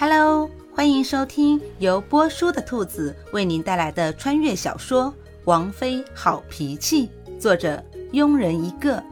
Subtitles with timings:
[0.00, 5.12] Hello，欢迎收听由波叔的兔子为您带来的穿越小说
[5.44, 7.06] 《王妃好脾气》，
[7.38, 7.84] 作者
[8.14, 9.04] 庸人一个。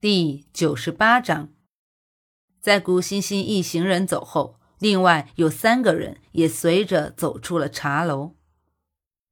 [0.00, 1.50] 第九十八章，
[2.62, 8.36] 在古欣欣一行人走后，另外有三个人也随着走出了茶楼。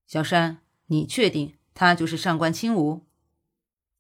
[0.07, 3.07] 小山，你确定他就是上官清武？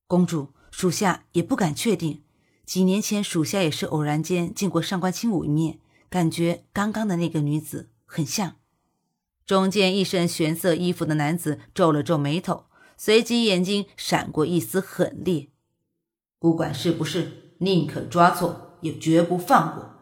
[0.06, 2.24] 公主，属下也不敢确定。
[2.66, 5.78] 几年前，属下也是偶然间见过上官清武一面，
[6.10, 8.56] 感觉刚刚的那个女子很像。
[9.46, 12.64] 中间一身玄色衣服的男子皱了皱眉头，
[12.96, 15.52] 随即眼睛闪过一丝狠厉
[16.40, 19.92] ：“不管是不是，宁可抓错，也绝不放过。”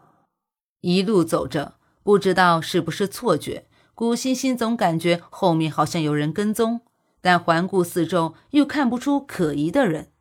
[0.81, 6.81] 一路走着，不知道是不是错觉，古欣欣总感觉后面好像有人跟踪，
[7.21, 10.11] 但环顾四周又看不出可疑的人，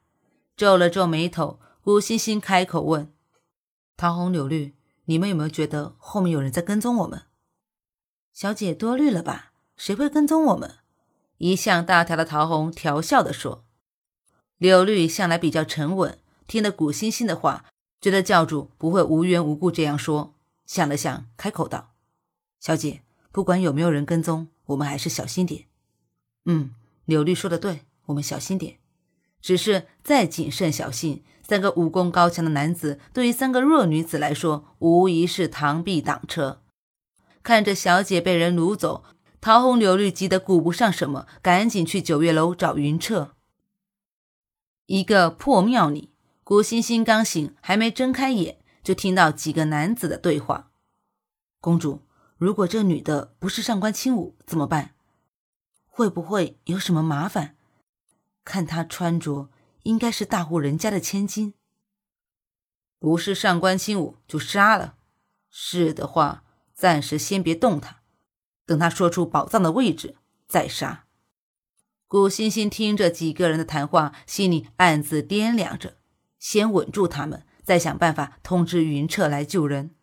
[0.54, 1.60] 皱了皱眉头。
[1.84, 3.12] 古欣欣开口问
[3.94, 4.72] ：“桃红、柳绿，
[5.04, 7.24] 你们有没有觉得后面有人在跟踪我们？”
[8.32, 9.52] 小姐多虑了吧？
[9.76, 10.76] 谁会跟踪我们？
[11.36, 13.66] 一向大条的桃红调笑地说。
[14.56, 17.66] 柳绿向来比较沉稳，听了古欣欣的话，
[18.00, 20.32] 觉得教主不会无缘无故这样说，
[20.64, 21.92] 想了想，开口道
[22.58, 25.66] ：“小姐，不管有没有人跟踪，我们还是小心点。”
[26.46, 28.78] 嗯，柳绿说的对，我们小心点。
[29.44, 31.22] 只是再谨慎小心。
[31.42, 36.62] 三个武功高强的男子，对于三个弱女子来说，无疑是螳臂挡车。
[37.42, 39.04] 看着小姐被人掳走，
[39.42, 43.34] 桃红柳绿急得顾不上什么，赶紧去九月楼找云彻。
[44.86, 50.70] 一个破庙里，古欣欣刚醒，还没睁开眼，就听到几个男子的对话
[51.60, 52.00] ：“公主，
[52.38, 54.94] 如果这女的不是上官清武，怎么办？
[55.90, 57.56] 会不会有什么麻烦？
[58.44, 59.50] 看她穿着……”
[59.84, 61.52] 应该是大户人家的千金，
[62.98, 64.94] 不是上官清武就杀了。
[65.50, 66.42] 是的话，
[66.72, 68.00] 暂时先别动他，
[68.64, 70.16] 等他说出宝藏的位置
[70.48, 71.04] 再杀。
[72.08, 75.98] 古欣欣听着几个人的谈话，心里暗自掂量着：
[76.38, 79.94] 先稳住他们，再想办法通知云彻来救人。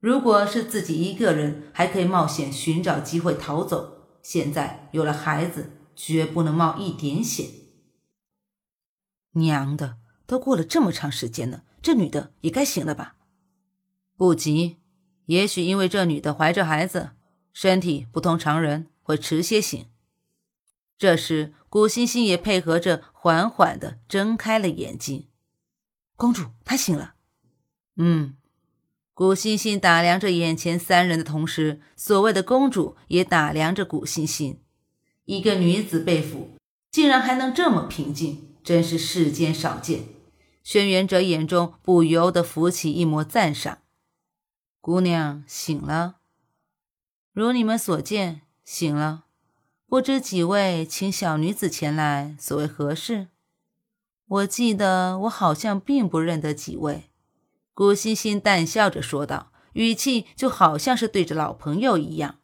[0.00, 4.18] 如果是自己一个人，还可以冒险寻找机会逃走。
[4.22, 7.63] 现在有了孩子，绝不能冒一点险。
[9.34, 13.16] 娘的，都过了这么长时间了，这女的也该醒了吧？
[14.16, 14.78] 不急，
[15.26, 17.10] 也许因为这女的怀着孩子，
[17.52, 19.86] 身体不同常人，会迟些醒。
[20.96, 25.28] 这时，古欣欣也配合着，缓缓的睁开了眼睛。
[26.16, 27.14] 公主，她醒了。
[27.96, 28.36] 嗯，
[29.12, 34.60] 古欣欣打量着眼前三人的同时，所谓的公主也打量着古欣欣。
[35.24, 36.50] 一个女子被俘，
[36.92, 38.53] 竟然还能这么平静。
[38.64, 40.06] 真是世间少见。
[40.62, 43.78] 轩辕哲眼中不由得浮起一抹赞赏。
[44.80, 46.16] 姑娘醒了，
[47.32, 49.26] 如你们所见，醒了。
[49.86, 53.28] 不知几位请小女子前来，所为何事？
[54.26, 57.10] 我记得我好像并不认得几位。
[57.74, 62.40] 古欣欣淡笑着说道，语气就好像是对着老朋友一样。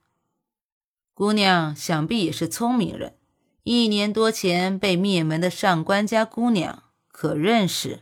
[1.14, 3.16] 姑娘想必也是聪明人。
[3.64, 8.00] 一年多前被灭门的上官家姑娘，可认识？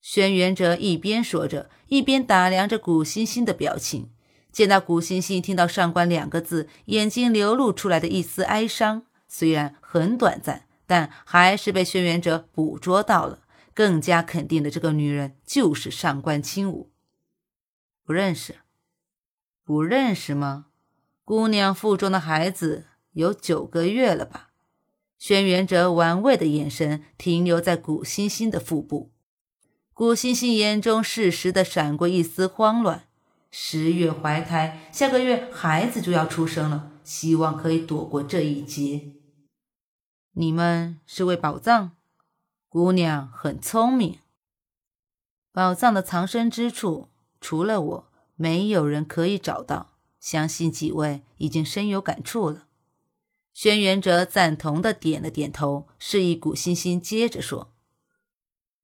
[0.00, 4.10] 轩辕哲一边说着，一边打量着古欣欣的表情。
[4.50, 13.40] 见到古欣欣听到“上官”两个字，眼睛流露出来的一丝哀伤，虽然很短暂，但还是被轩辕哲捕捉到了，
[13.72, 16.90] 更加肯定的这个女人就是上官清舞。
[18.04, 18.56] 不认识？
[19.64, 20.66] 不认识吗？
[21.24, 24.50] 姑娘腹中的孩子有九个月了吧？
[25.22, 29.12] 轩辕哲玩味的眼神停留在古欣欣的腹部，
[29.94, 33.06] 古欣欣眼中适时的闪过一丝慌乱。
[33.48, 39.12] 十月怀胎，下个月孩子就要出生了，希望可以躲过这一劫。
[40.32, 41.92] 你们是为宝藏？
[42.68, 44.18] 姑娘很聪明。
[45.52, 49.92] 宝藏的藏身之处，除了我，没有人可以找到。
[50.18, 52.66] 相信几位已经深有感触了。
[53.52, 57.72] 轩辕哲赞同的点了点头，示意古欣欣接着说：“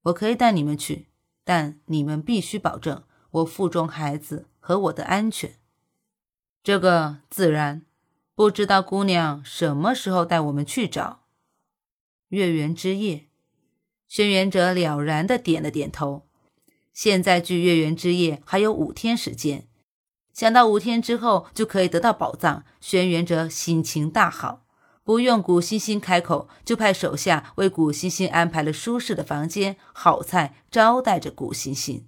[0.05, 1.09] 我可以带你们去，
[1.45, 5.57] 但你们必须保证我腹中孩子和我的安全。
[6.63, 7.87] 这个自然，
[8.35, 11.25] 不知道姑娘什么时候带我们去找
[12.29, 13.27] 月圆之夜。”
[14.07, 16.27] 轩辕哲了然的点了点头。
[16.95, 19.68] 现在距月圆之夜还有五天时间。
[20.39, 24.61] 想到五天之后就可以得到宝藏，轩辕哲心情大好，
[25.03, 32.07] 不用古欣欣开口，就派手下为古欣欣安排了舒适的房间、好菜招待着古欣欣。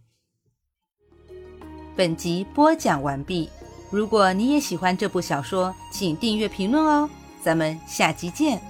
[1.96, 3.50] 本集播讲完毕。
[3.90, 7.10] 如果你也喜欢这部小说，请订阅、评论哦。
[7.42, 8.69] 咱们下集见。